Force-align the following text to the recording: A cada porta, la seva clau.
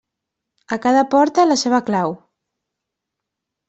A 0.77 0.79
cada 0.85 1.03
porta, 1.13 1.47
la 1.53 1.59
seva 1.67 1.83
clau. 1.93 2.19